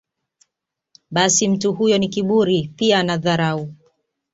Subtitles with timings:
[1.11, 3.73] basi mtu huyo ni kiburi pia ana dharau